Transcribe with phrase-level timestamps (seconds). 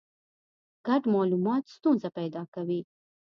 [0.87, 2.81] ګډ مالومات ستونزه پیدا کوي.